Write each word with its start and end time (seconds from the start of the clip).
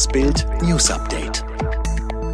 Das 0.00 0.08
Bild 0.08 0.46
News 0.62 0.90
Update. 0.90 1.44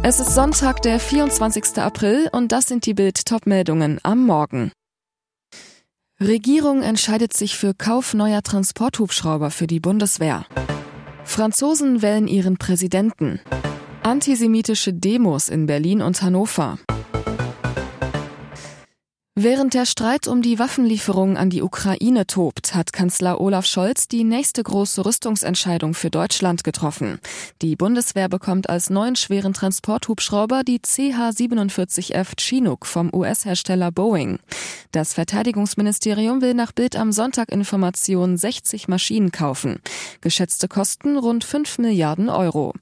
Es 0.01 0.21
ist 0.21 0.33
Sonntag, 0.33 0.81
der 0.83 1.01
24. 1.01 1.79
April 1.79 2.29
und 2.31 2.53
das 2.53 2.65
sind 2.65 2.85
die 2.85 2.93
Bild 2.93 3.25
Topmeldungen 3.25 3.99
am 4.03 4.25
Morgen. 4.25 4.71
Regierung 6.21 6.81
entscheidet 6.81 7.33
sich 7.33 7.57
für 7.57 7.73
Kauf 7.73 8.13
neuer 8.13 8.41
Transporthubschrauber 8.41 9.51
für 9.51 9.67
die 9.67 9.81
Bundeswehr. 9.81 10.45
Franzosen 11.25 12.01
wählen 12.01 12.29
ihren 12.29 12.55
Präsidenten. 12.55 13.41
Antisemitische 14.01 14.93
Demos 14.93 15.49
in 15.49 15.65
Berlin 15.65 16.01
und 16.01 16.21
Hannover. 16.21 16.79
Während 19.39 19.75
der 19.75 19.85
Streit 19.85 20.27
um 20.27 20.41
die 20.41 20.57
Waffenlieferungen 20.57 21.37
an 21.37 21.51
die 21.51 21.61
Ukraine 21.61 22.25
tobt, 22.25 22.73
hat 22.73 22.91
Kanzler 22.91 23.39
Olaf 23.39 23.67
Scholz 23.67 24.07
die 24.07 24.23
nächste 24.23 24.63
große 24.63 25.05
Rüstungsentscheidung 25.05 25.93
für 25.93 26.09
Deutschland 26.09 26.63
getroffen. 26.63 27.19
Die 27.61 27.75
Bundeswehr 27.75 28.29
bekommt 28.29 28.67
als 28.67 28.89
neuen 28.89 29.15
schweren 29.15 29.53
Transporthubschrauber 29.53 30.63
die 30.63 30.79
CH-47F 30.79 32.29
Chinook 32.39 32.87
vom 32.87 33.13
US-Hersteller 33.13 33.91
Boeing. 33.91 34.39
Das 34.91 35.13
Verteidigungsministerium 35.13 36.41
will 36.41 36.53
nach 36.53 36.71
Bild 36.71 36.95
am 36.95 37.11
Sonntag 37.11 37.51
Informationen 37.51 38.37
60 38.37 38.87
Maschinen 38.87 39.31
kaufen. 39.31 39.79
Geschätzte 40.21 40.67
Kosten 40.67 41.17
rund 41.17 41.43
5 41.43 41.79
Milliarden 41.79 42.29
Euro. 42.29 42.73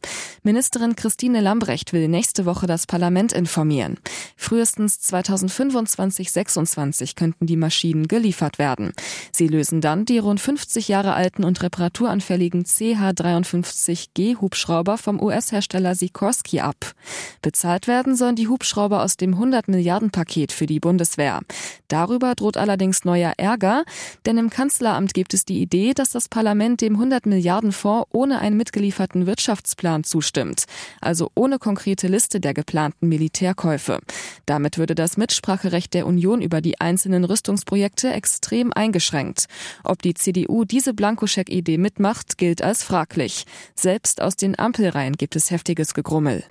Ministerin 0.44 0.96
Christine 0.96 1.42
Lambrecht 1.42 1.94
will 1.94 2.08
nächste 2.08 2.46
Woche 2.46 2.68
das 2.68 2.86
Parlament 2.86 3.34
informieren. 3.34 3.98
Frühestens 4.36 5.00
2025 5.00 5.96
2026 5.96 7.16
könnten 7.16 7.46
die 7.46 7.56
Maschinen 7.56 8.08
geliefert 8.08 8.60
werden. 8.60 8.92
Sie 9.32 9.48
lösen 9.48 9.80
dann 9.82 10.06
die 10.06 10.20
rund 10.20 10.40
50 10.40 10.88
Jahre 10.88 11.14
alten 11.14 11.44
und 11.44 11.62
reparaturanfälligen 11.62 12.66
CH-53G-Hubschrauber 12.66 14.98
vom 14.98 15.22
US-Hersteller 15.22 15.94
Sikorsky 15.96 16.60
ab. 16.60 16.94
Bezahlt 17.42 17.88
werden 17.88 18.16
sollen 18.16 18.36
die 18.36 18.48
Hubschrauber 18.48 19.02
aus 19.04 19.18
dem 19.18 19.34
100 19.34 19.68
Milliarden 19.68 20.12
Paket 20.12 20.52
für 20.52 20.68
die 20.68 20.80
Bundeswehr. 20.80 21.42
Darüber 21.96 22.36
droht 22.36 22.58
allerdings 22.58 23.06
neuer 23.06 23.32
Ärger, 23.38 23.86
denn 24.26 24.38
im 24.38 24.50
Kanzleramt 24.50 25.14
gibt 25.14 25.34
es 25.34 25.46
die 25.46 25.62
Idee, 25.62 25.94
dass 25.94 26.10
das 26.10 26.28
Parlament 26.28 26.82
dem 26.82 26.96
100 26.96 27.26
Milliarden 27.26 27.72
Fonds 27.72 28.10
ohne 28.12 28.40
einen 28.40 28.58
mitgelieferten 28.58 29.28
Wirtschaftsplan 29.28 30.04
zustimmt, 30.04 30.66
also 31.00 31.32
ohne 31.36 31.58
konkrete 31.58 32.08
Liste 32.08 32.42
der 32.42 32.54
geplanten 32.54 33.08
Militärkäufe. 33.08 34.02
Damit 34.46 34.78
würde 34.78 34.94
das 34.94 35.16
Mitspracherecht 35.16 35.94
der 35.94 36.06
Union 36.06 36.42
über 36.42 36.60
die 36.60 36.82
einzelnen 36.82 37.24
Rüstungsprojekte 37.24 38.12
extrem 38.12 38.74
eingeschränkt. 38.74 39.46
Ob 39.86 40.02
die 40.02 40.16
CDU 40.16 40.66
diese 40.66 40.94
Blankoscheck-Idee 40.94 41.78
mitmacht, 41.78 42.38
gilt 42.38 42.62
als 42.62 42.84
fraglich. 42.84 43.46
Selbst 43.74 44.22
aus 44.22 44.36
den 44.36 44.60
Ampelreihen 44.60 45.14
gibt 45.14 45.38
es 45.38 45.50
heftiges 45.50 45.94
Gegrummel. 45.94 46.44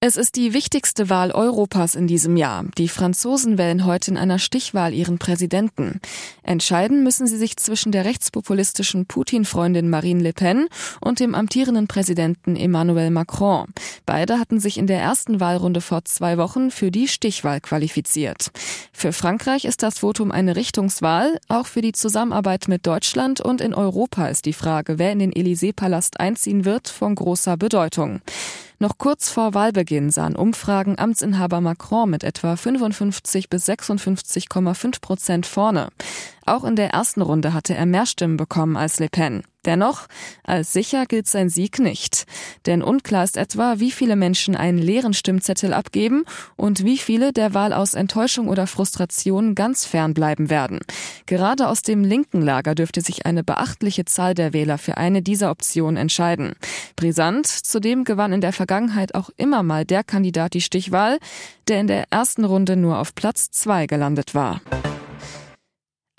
Es 0.00 0.16
ist 0.16 0.36
die 0.36 0.52
wichtigste 0.54 1.10
Wahl 1.10 1.32
Europas 1.32 1.96
in 1.96 2.06
diesem 2.06 2.36
Jahr. 2.36 2.64
Die 2.78 2.86
Franzosen 2.86 3.58
wählen 3.58 3.84
heute 3.84 4.12
in 4.12 4.16
einer 4.16 4.38
Stichwahl 4.38 4.94
ihren 4.94 5.18
Präsidenten. 5.18 6.00
Entscheiden 6.44 7.02
müssen 7.02 7.26
sie 7.26 7.36
sich 7.36 7.56
zwischen 7.56 7.90
der 7.90 8.04
rechtspopulistischen 8.04 9.06
Putin-Freundin 9.06 9.90
Marine 9.90 10.22
Le 10.22 10.32
Pen 10.32 10.68
und 11.00 11.18
dem 11.18 11.34
amtierenden 11.34 11.88
Präsidenten 11.88 12.54
Emmanuel 12.54 13.10
Macron. 13.10 13.66
Beide 14.06 14.38
hatten 14.38 14.60
sich 14.60 14.78
in 14.78 14.86
der 14.86 15.00
ersten 15.00 15.40
Wahlrunde 15.40 15.80
vor 15.80 16.04
zwei 16.04 16.38
Wochen 16.38 16.70
für 16.70 16.92
die 16.92 17.08
Stichwahl 17.08 17.60
qualifiziert. 17.60 18.52
Für 18.92 19.12
Frankreich 19.12 19.64
ist 19.64 19.82
das 19.82 19.98
Votum 19.98 20.30
eine 20.30 20.54
Richtungswahl. 20.54 21.40
Auch 21.48 21.66
für 21.66 21.82
die 21.82 21.90
Zusammenarbeit 21.90 22.68
mit 22.68 22.86
Deutschland 22.86 23.40
und 23.40 23.60
in 23.60 23.74
Europa 23.74 24.28
ist 24.28 24.44
die 24.44 24.52
Frage, 24.52 25.00
wer 25.00 25.10
in 25.10 25.18
den 25.18 25.32
Élysée-Palast 25.32 26.20
einziehen 26.20 26.64
wird, 26.64 26.88
von 26.88 27.16
großer 27.16 27.56
Bedeutung. 27.56 28.20
Noch 28.80 28.96
kurz 28.96 29.28
vor 29.28 29.54
Wahlbeginn 29.54 30.10
sahen 30.10 30.36
Umfragen 30.36 30.98
Amtsinhaber 30.98 31.60
Macron 31.60 32.08
mit 32.08 32.22
etwa 32.22 32.54
55 32.54 33.50
bis 33.50 33.68
56,5 33.68 35.00
Prozent 35.00 35.46
vorne. 35.46 35.88
Auch 36.46 36.62
in 36.62 36.76
der 36.76 36.90
ersten 36.90 37.20
Runde 37.20 37.54
hatte 37.54 37.74
er 37.74 37.86
mehr 37.86 38.06
Stimmen 38.06 38.36
bekommen 38.36 38.76
als 38.76 39.00
Le 39.00 39.08
Pen. 39.08 39.42
Dennoch, 39.68 40.06
als 40.44 40.72
sicher 40.72 41.04
gilt 41.04 41.26
sein 41.28 41.50
Sieg 41.50 41.78
nicht. 41.78 42.24
Denn 42.64 42.82
unklar 42.82 43.22
ist 43.22 43.36
etwa, 43.36 43.80
wie 43.80 43.90
viele 43.90 44.16
Menschen 44.16 44.56
einen 44.56 44.78
leeren 44.78 45.12
Stimmzettel 45.12 45.74
abgeben 45.74 46.24
und 46.56 46.84
wie 46.84 46.96
viele 46.96 47.34
der 47.34 47.52
Wahl 47.52 47.74
aus 47.74 47.92
Enttäuschung 47.92 48.48
oder 48.48 48.66
Frustration 48.66 49.54
ganz 49.54 49.84
fern 49.84 50.14
bleiben 50.14 50.48
werden. 50.48 50.80
Gerade 51.26 51.68
aus 51.68 51.82
dem 51.82 52.02
linken 52.02 52.40
Lager 52.40 52.74
dürfte 52.74 53.02
sich 53.02 53.26
eine 53.26 53.44
beachtliche 53.44 54.06
Zahl 54.06 54.32
der 54.32 54.54
Wähler 54.54 54.78
für 54.78 54.96
eine 54.96 55.20
dieser 55.20 55.50
Optionen 55.50 55.98
entscheiden. 55.98 56.54
Brisant, 56.96 57.46
zudem 57.46 58.04
gewann 58.04 58.32
in 58.32 58.40
der 58.40 58.54
Vergangenheit 58.54 59.14
auch 59.14 59.28
immer 59.36 59.62
mal 59.62 59.84
der 59.84 60.02
Kandidat 60.02 60.54
die 60.54 60.62
Stichwahl, 60.62 61.18
der 61.68 61.80
in 61.80 61.88
der 61.88 62.06
ersten 62.08 62.46
Runde 62.46 62.74
nur 62.76 62.98
auf 63.00 63.14
Platz 63.14 63.50
zwei 63.50 63.86
gelandet 63.86 64.34
war. 64.34 64.62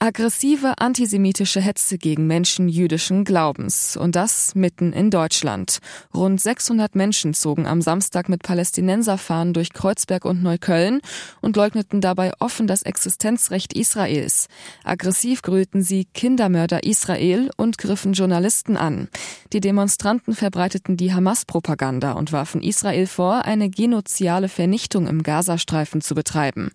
Aggressive 0.02 0.76
antisemitische 0.78 1.60
Hetze 1.60 1.98
gegen 1.98 2.26
Menschen 2.26 2.70
jüdischen 2.70 3.26
Glaubens. 3.26 3.98
Und 3.98 4.16
das 4.16 4.56
mitten 4.56 4.94
in 4.94 5.12
Deutschland. 5.12 5.80
Rund 6.14 6.40
600 6.40 6.96
Menschen 6.96 7.34
zogen 7.34 7.68
am 7.68 7.82
Samstag 7.82 8.30
mit 8.30 8.42
Palästinenserfahnen 8.42 9.54
durch 9.54 9.74
Kreuzberg 9.74 10.24
und 10.24 10.42
Neukölln 10.42 11.02
und 11.42 11.58
leugneten 11.58 12.00
dabei 12.00 12.32
offen 12.40 12.66
das 12.66 12.84
Existenzrecht 12.84 13.74
Israels. 13.74 14.48
Aggressiv 14.86 15.42
grüllten 15.42 15.84
sie 15.84 16.06
Kindermörder 16.06 16.86
Israel 16.86 17.52
und 17.58 17.78
griffen 17.78 18.14
Journalisten 18.14 18.78
an. 18.78 19.10
Die 19.52 19.60
Demonstranten 19.60 20.34
verbreiteten 20.34 20.96
die 20.96 21.14
Hamas-Propaganda 21.14 22.14
und 22.14 22.32
warfen 22.32 22.62
Israel 22.62 23.06
vor, 23.06 23.44
eine 23.44 23.70
genoziale 23.70 24.48
Vernichtung 24.48 25.08
im 25.08 25.24
Gazastreifen 25.24 26.00
zu 26.00 26.16
betreiben. 26.16 26.72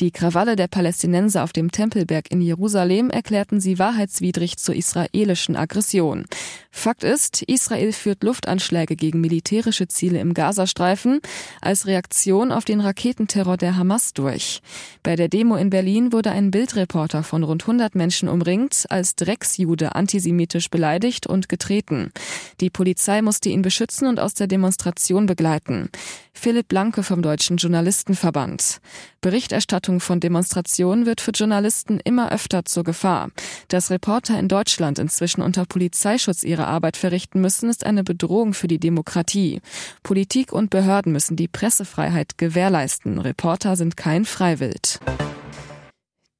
Die 0.00 0.10
Krawalle 0.10 0.56
der 0.56 0.66
Palästinenser 0.66 1.44
auf 1.44 1.52
dem 1.52 1.70
Tempelberg 1.70 2.32
in 2.32 2.40
Jerusalem 2.40 2.63
Jerusalem 2.64 3.10
erklärten 3.10 3.60
sie 3.60 3.78
wahrheitswidrig 3.78 4.56
zur 4.56 4.74
israelischen 4.74 5.54
Aggression. 5.54 6.24
Fakt 6.70 7.04
ist, 7.04 7.42
Israel 7.42 7.92
führt 7.92 8.24
Luftanschläge 8.24 8.96
gegen 8.96 9.20
militärische 9.20 9.86
Ziele 9.86 10.18
im 10.18 10.32
Gazastreifen 10.32 11.20
als 11.60 11.86
Reaktion 11.86 12.50
auf 12.50 12.64
den 12.64 12.80
Raketenterror 12.80 13.58
der 13.58 13.76
Hamas 13.76 14.14
durch. 14.14 14.62
Bei 15.02 15.14
der 15.14 15.28
Demo 15.28 15.56
in 15.56 15.68
Berlin 15.68 16.10
wurde 16.10 16.30
ein 16.30 16.50
Bildreporter 16.50 17.22
von 17.22 17.44
rund 17.44 17.64
100 17.64 17.94
Menschen 17.96 18.30
umringt, 18.30 18.86
als 18.88 19.14
Drecksjude 19.14 19.94
antisemitisch 19.94 20.70
beleidigt 20.70 21.26
und 21.26 21.50
getreten. 21.50 22.12
Die 22.62 22.70
Polizei 22.70 23.20
musste 23.20 23.50
ihn 23.50 23.60
beschützen 23.60 24.08
und 24.08 24.18
aus 24.18 24.32
der 24.32 24.46
Demonstration 24.46 25.26
begleiten. 25.26 25.90
Philipp 26.34 26.68
Blanke 26.68 27.02
vom 27.02 27.22
Deutschen 27.22 27.56
Journalistenverband. 27.56 28.80
Berichterstattung 29.22 30.00
von 30.00 30.20
Demonstrationen 30.20 31.06
wird 31.06 31.22
für 31.22 31.30
Journalisten 31.30 32.00
immer 32.04 32.30
öfter 32.32 32.64
zur 32.66 32.84
Gefahr. 32.84 33.30
Dass 33.68 33.90
Reporter 33.90 34.38
in 34.38 34.48
Deutschland 34.48 34.98
inzwischen 34.98 35.40
unter 35.40 35.64
Polizeischutz 35.64 36.42
ihre 36.42 36.66
Arbeit 36.66 36.98
verrichten 36.98 37.40
müssen, 37.40 37.70
ist 37.70 37.86
eine 37.86 38.04
Bedrohung 38.04 38.52
für 38.52 38.68
die 38.68 38.78
Demokratie. 38.80 39.62
Politik 40.02 40.52
und 40.52 40.68
Behörden 40.68 41.12
müssen 41.12 41.36
die 41.36 41.48
Pressefreiheit 41.48 42.36
gewährleisten. 42.36 43.18
Reporter 43.18 43.76
sind 43.76 43.96
kein 43.96 44.26
Freiwild. 44.26 45.00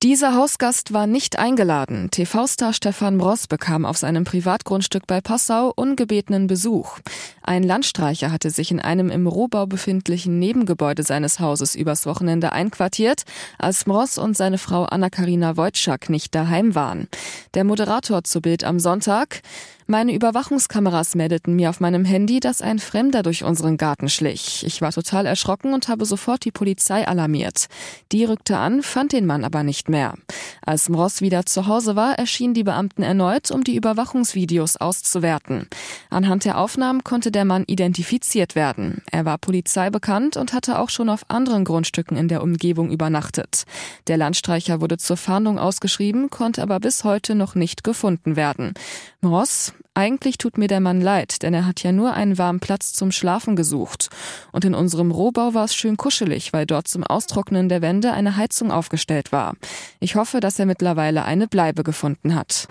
Dieser 0.04 0.34
Hausgast 0.34 0.92
war 0.92 1.06
nicht 1.06 1.38
eingeladen. 1.38 2.10
TV-Star 2.10 2.74
Stefan 2.74 3.22
Ross 3.22 3.46
bekam 3.46 3.86
auf 3.86 3.96
seinem 3.96 4.24
Privatgrundstück 4.24 5.06
bei 5.06 5.22
Passau 5.22 5.72
ungebetenen 5.74 6.46
Besuch. 6.46 6.98
Ein 7.40 7.62
Landstreicher 7.62 8.30
hatte 8.30 8.50
sich 8.50 8.70
in 8.70 8.80
einem 8.80 9.08
im 9.08 9.26
Rohbau 9.26 9.64
befindlichen 9.64 10.38
Nebengebäude 10.38 11.04
seines 11.04 11.40
Hauses 11.40 11.74
übers 11.74 12.04
Wochenende 12.04 12.52
einquartiert, 12.52 13.22
als 13.58 13.86
Ross 13.86 14.18
und 14.18 14.36
seine 14.36 14.58
Frau 14.58 14.84
Anna-Karina 14.84 15.56
Wojcik 15.56 16.10
nicht 16.10 16.34
daheim 16.34 16.74
waren. 16.74 17.08
Der 17.54 17.64
Moderator 17.64 18.24
zu 18.24 18.42
Bild 18.42 18.62
am 18.62 18.80
Sonntag 18.80 19.40
meine 19.86 20.14
Überwachungskameras 20.14 21.14
meldeten 21.14 21.56
mir 21.56 21.68
auf 21.68 21.78
meinem 21.78 22.06
Handy, 22.06 22.40
dass 22.40 22.62
ein 22.62 22.78
Fremder 22.78 23.22
durch 23.22 23.44
unseren 23.44 23.76
Garten 23.76 24.08
schlich. 24.08 24.64
Ich 24.66 24.80
war 24.80 24.92
total 24.92 25.26
erschrocken 25.26 25.74
und 25.74 25.88
habe 25.88 26.06
sofort 26.06 26.46
die 26.46 26.50
Polizei 26.50 27.06
alarmiert. 27.06 27.66
Die 28.10 28.24
rückte 28.24 28.56
an, 28.56 28.82
fand 28.82 29.12
den 29.12 29.26
Mann 29.26 29.44
aber 29.44 29.62
nicht 29.62 29.90
mehr. 29.90 29.93
Als 30.66 30.88
Mross 30.88 31.20
wieder 31.20 31.44
zu 31.44 31.66
Hause 31.66 31.94
war, 31.94 32.18
erschienen 32.18 32.54
die 32.54 32.64
Beamten 32.64 33.02
erneut, 33.02 33.50
um 33.50 33.64
die 33.64 33.76
Überwachungsvideos 33.76 34.76
auszuwerten. 34.76 35.68
Anhand 36.10 36.44
der 36.44 36.58
Aufnahmen 36.58 37.04
konnte 37.04 37.30
der 37.30 37.44
Mann 37.44 37.64
identifiziert 37.66 38.54
werden. 38.54 39.02
Er 39.10 39.24
war 39.24 39.38
Polizei 39.38 39.90
bekannt 39.90 40.36
und 40.36 40.52
hatte 40.52 40.78
auch 40.78 40.88
schon 40.88 41.08
auf 41.08 41.28
anderen 41.28 41.64
Grundstücken 41.64 42.16
in 42.16 42.28
der 42.28 42.42
Umgebung 42.42 42.90
übernachtet. 42.90 43.64
Der 44.06 44.16
Landstreicher 44.16 44.80
wurde 44.80 44.98
zur 44.98 45.16
Fahndung 45.16 45.58
ausgeschrieben, 45.58 46.30
konnte 46.30 46.62
aber 46.62 46.80
bis 46.80 47.04
heute 47.04 47.34
noch 47.34 47.54
nicht 47.54 47.84
gefunden 47.84 48.36
werden. 48.36 48.74
Mross, 49.20 49.72
eigentlich 49.96 50.38
tut 50.38 50.58
mir 50.58 50.66
der 50.66 50.80
Mann 50.80 51.00
leid, 51.00 51.42
denn 51.44 51.54
er 51.54 51.66
hat 51.66 51.84
ja 51.84 51.92
nur 51.92 52.14
einen 52.14 52.36
warmen 52.36 52.58
Platz 52.58 52.92
zum 52.92 53.12
Schlafen 53.12 53.54
gesucht. 53.54 54.10
Und 54.50 54.64
in 54.64 54.74
unserem 54.74 55.12
Rohbau 55.12 55.54
war 55.54 55.66
es 55.66 55.74
schön 55.74 55.96
kuschelig, 55.96 56.52
weil 56.52 56.66
dort 56.66 56.88
zum 56.88 57.04
Austrocknen 57.04 57.68
der 57.68 57.80
Wände 57.80 58.12
eine 58.12 58.36
Heizung 58.36 58.72
aufgestellt 58.72 59.30
war. 59.30 59.54
Ich 60.00 60.16
hoffe, 60.16 60.40
dass 60.40 60.58
er 60.58 60.66
mittlerweile 60.66 61.24
eine 61.24 61.48
Bleibe 61.48 61.82
gefunden 61.82 62.34
hat. 62.34 62.68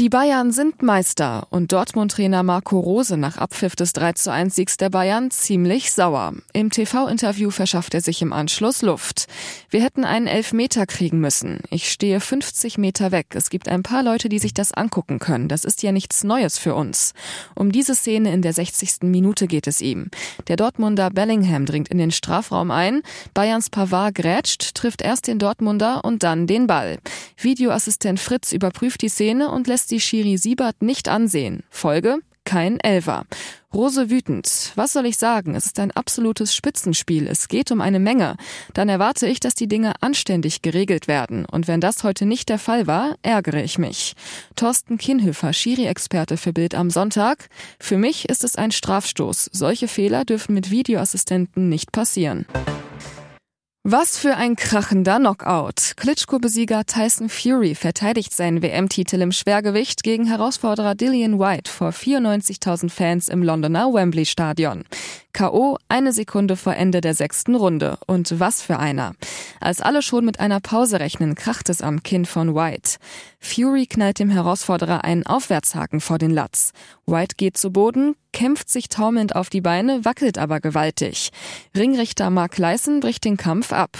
Die 0.00 0.08
Bayern 0.08 0.50
sind 0.50 0.80
Meister 0.80 1.46
und 1.50 1.72
Dortmund-Trainer 1.72 2.42
Marco 2.42 2.80
Rose 2.80 3.18
nach 3.18 3.36
Abpfiff 3.36 3.76
des 3.76 3.92
3 3.92 4.14
zu 4.14 4.32
1 4.32 4.56
Siegs 4.56 4.78
der 4.78 4.88
Bayern 4.88 5.30
ziemlich 5.30 5.92
sauer. 5.92 6.32
Im 6.54 6.70
TV-Interview 6.70 7.50
verschafft 7.50 7.92
er 7.92 8.00
sich 8.00 8.22
im 8.22 8.32
Anschluss 8.32 8.80
Luft. 8.80 9.26
Wir 9.68 9.82
hätten 9.82 10.04
einen 10.04 10.26
Elfmeter 10.26 10.86
kriegen 10.86 11.20
müssen. 11.20 11.60
Ich 11.68 11.92
stehe 11.92 12.20
50 12.20 12.78
Meter 12.78 13.12
weg. 13.12 13.26
Es 13.34 13.50
gibt 13.50 13.68
ein 13.68 13.82
paar 13.82 14.02
Leute, 14.02 14.30
die 14.30 14.38
sich 14.38 14.54
das 14.54 14.72
angucken 14.72 15.18
können. 15.18 15.48
Das 15.48 15.66
ist 15.66 15.82
ja 15.82 15.92
nichts 15.92 16.24
Neues 16.24 16.56
für 16.56 16.74
uns. 16.74 17.12
Um 17.54 17.70
diese 17.70 17.94
Szene 17.94 18.32
in 18.32 18.40
der 18.40 18.54
60. 18.54 19.02
Minute 19.02 19.48
geht 19.48 19.66
es 19.66 19.82
ihm. 19.82 20.08
Der 20.48 20.56
Dortmunder 20.56 21.10
Bellingham 21.10 21.66
dringt 21.66 21.88
in 21.88 21.98
den 21.98 22.10
Strafraum 22.10 22.70
ein. 22.70 23.02
Bayerns 23.34 23.68
Pavard 23.68 24.14
grätscht, 24.14 24.74
trifft 24.74 25.02
erst 25.02 25.26
den 25.26 25.38
Dortmunder 25.38 26.06
und 26.06 26.22
dann 26.22 26.46
den 26.46 26.66
Ball. 26.66 26.96
Videoassistent 27.36 28.18
Fritz 28.18 28.52
überprüft 28.52 29.02
die 29.02 29.10
Szene 29.10 29.50
und 29.50 29.66
lässt 29.66 29.89
die 29.90 30.00
Schiri 30.00 30.38
Siebert 30.38 30.82
nicht 30.82 31.08
ansehen. 31.08 31.62
Folge? 31.70 32.18
Kein 32.44 32.80
Elfer. 32.80 33.26
Rose 33.72 34.10
wütend. 34.10 34.72
Was 34.74 34.92
soll 34.92 35.06
ich 35.06 35.16
sagen? 35.18 35.54
Es 35.54 35.66
ist 35.66 35.78
ein 35.78 35.92
absolutes 35.92 36.54
Spitzenspiel. 36.54 37.28
Es 37.28 37.46
geht 37.46 37.70
um 37.70 37.80
eine 37.80 38.00
Menge. 38.00 38.36
Dann 38.74 38.88
erwarte 38.88 39.28
ich, 39.28 39.38
dass 39.38 39.54
die 39.54 39.68
Dinge 39.68 39.92
anständig 40.00 40.60
geregelt 40.62 41.06
werden. 41.06 41.44
Und 41.44 41.68
wenn 41.68 41.80
das 41.80 42.02
heute 42.02 42.26
nicht 42.26 42.48
der 42.48 42.58
Fall 42.58 42.88
war, 42.88 43.14
ärgere 43.22 43.62
ich 43.62 43.78
mich. 43.78 44.14
Thorsten 44.56 44.98
Kinhöfer, 44.98 45.52
Schiri-Experte 45.52 46.36
für 46.36 46.52
Bild 46.52 46.74
am 46.74 46.90
Sonntag. 46.90 47.48
Für 47.78 47.98
mich 47.98 48.28
ist 48.28 48.42
es 48.42 48.56
ein 48.56 48.72
Strafstoß. 48.72 49.50
Solche 49.52 49.86
Fehler 49.86 50.24
dürfen 50.24 50.54
mit 50.54 50.72
Videoassistenten 50.72 51.68
nicht 51.68 51.92
passieren. 51.92 52.46
Was 53.82 54.18
für 54.18 54.36
ein 54.36 54.56
krachender 54.56 55.18
Knockout. 55.18 55.94
Klitschko-Besieger 55.96 56.84
Tyson 56.84 57.30
Fury 57.30 57.74
verteidigt 57.74 58.34
seinen 58.34 58.60
WM-Titel 58.60 59.22
im 59.22 59.32
Schwergewicht 59.32 60.02
gegen 60.02 60.26
Herausforderer 60.26 60.94
Dillian 60.94 61.38
White 61.38 61.70
vor 61.70 61.88
94.000 61.88 62.90
Fans 62.90 63.28
im 63.28 63.42
Londoner 63.42 63.90
Wembley-Stadion. 63.90 64.84
K.O. 65.32 65.78
eine 65.88 66.12
Sekunde 66.12 66.56
vor 66.56 66.74
Ende 66.74 67.00
der 67.00 67.14
sechsten 67.14 67.54
Runde. 67.54 67.98
Und 68.06 68.40
was 68.40 68.62
für 68.62 68.78
einer. 68.78 69.14
Als 69.60 69.80
alle 69.80 70.02
schon 70.02 70.24
mit 70.24 70.40
einer 70.40 70.60
Pause 70.60 71.00
rechnen, 71.00 71.34
kracht 71.34 71.68
es 71.68 71.82
am 71.82 72.02
Kinn 72.02 72.24
von 72.24 72.54
White. 72.54 72.98
Fury 73.38 73.86
knallt 73.86 74.18
dem 74.18 74.30
Herausforderer 74.30 75.04
einen 75.04 75.26
Aufwärtshaken 75.26 76.00
vor 76.00 76.18
den 76.18 76.30
Latz. 76.30 76.72
White 77.06 77.36
geht 77.36 77.56
zu 77.56 77.70
Boden, 77.70 78.14
kämpft 78.32 78.68
sich 78.68 78.88
taumelnd 78.88 79.34
auf 79.34 79.50
die 79.50 79.60
Beine, 79.60 80.04
wackelt 80.04 80.38
aber 80.38 80.60
gewaltig. 80.60 81.30
Ringrichter 81.76 82.30
Mark 82.30 82.58
Leisen 82.58 83.00
bricht 83.00 83.24
den 83.24 83.36
Kampf 83.36 83.72
ab. 83.72 83.96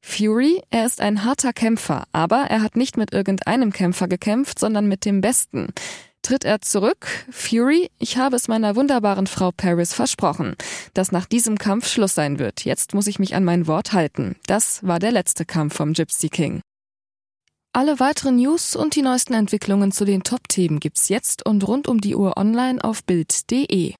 Fury, 0.00 0.62
er 0.70 0.84
ist 0.84 1.00
ein 1.00 1.24
harter 1.24 1.52
Kämpfer, 1.52 2.04
aber 2.12 2.46
er 2.48 2.60
hat 2.62 2.76
nicht 2.76 2.96
mit 2.96 3.12
irgendeinem 3.12 3.72
Kämpfer 3.72 4.08
gekämpft, 4.08 4.58
sondern 4.58 4.88
mit 4.88 5.04
dem 5.04 5.20
Besten. 5.20 5.68
Tritt 6.22 6.44
er 6.44 6.60
zurück? 6.60 7.08
Fury, 7.30 7.90
ich 7.98 8.16
habe 8.16 8.36
es 8.36 8.46
meiner 8.46 8.76
wunderbaren 8.76 9.26
Frau 9.26 9.50
Paris 9.50 9.92
versprochen, 9.92 10.54
dass 10.94 11.10
nach 11.10 11.26
diesem 11.26 11.58
Kampf 11.58 11.88
Schluss 11.88 12.14
sein 12.14 12.38
wird. 12.38 12.64
Jetzt 12.64 12.94
muss 12.94 13.08
ich 13.08 13.18
mich 13.18 13.34
an 13.34 13.44
mein 13.44 13.66
Wort 13.66 13.92
halten. 13.92 14.36
Das 14.46 14.86
war 14.86 15.00
der 15.00 15.10
letzte 15.10 15.44
Kampf 15.44 15.74
vom 15.74 15.92
Gypsy 15.94 16.28
King. 16.28 16.60
Alle 17.74 17.98
weiteren 17.98 18.36
News 18.36 18.76
und 18.76 18.94
die 18.94 19.02
neuesten 19.02 19.34
Entwicklungen 19.34 19.92
zu 19.92 20.04
den 20.04 20.22
Top-Themen 20.22 20.78
gibt's 20.78 21.08
jetzt 21.08 21.44
und 21.44 21.66
rund 21.66 21.88
um 21.88 22.00
die 22.00 22.14
Uhr 22.14 22.36
online 22.36 22.84
auf 22.84 23.02
Bild.de. 23.02 23.94